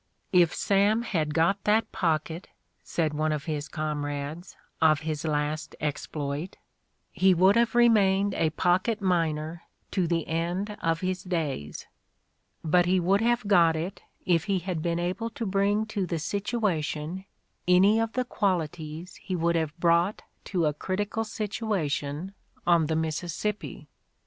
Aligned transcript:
''If 0.43 0.51
Sam 0.55 1.03
had 1.03 1.31
got 1.35 1.63
that 1.65 1.91
pocket," 1.91 2.47
said 2.83 3.13
one 3.13 3.31
of 3.31 3.45
his 3.45 3.67
comrades, 3.67 4.57
of 4.81 5.01
his 5.01 5.25
last 5.25 5.75
exploit, 5.79 6.57
"he 7.11 7.35
would 7.35 7.55
have 7.55 7.75
remained 7.75 8.33
a 8.33 8.49
pocket 8.49 8.99
miner 8.99 9.61
to 9.91 10.07
the 10.07 10.25
8o 10.25 10.25
The 10.25 10.25
Ordeal 10.25 10.31
of 10.31 10.37
Mark 10.37 10.39
Twain 10.39 10.45
end 10.47 10.77
of 10.91 11.01
his 11.01 11.23
days"; 11.23 11.87
but 12.63 12.85
he 12.87 12.99
would 12.99 13.21
have 13.21 13.47
got 13.47 13.75
it 13.75 14.01
if 14.25 14.45
he 14.45 14.57
had 14.57 14.81
been 14.81 14.97
able 14.97 15.29
to 15.29 15.45
bring 15.45 15.85
to 15.93 16.07
the 16.07 16.17
situation 16.17 17.25
any 17.67 17.99
of 17.99 18.13
the 18.13 18.25
qualities 18.25 19.17
he 19.17 19.35
would 19.35 19.55
have 19.55 19.77
brought 19.79 20.23
to 20.45 20.65
a 20.65 20.73
critical 20.73 21.23
situation 21.23 22.33
on 22.65 22.87
the 22.87 22.95
Mississippi. 22.95 23.87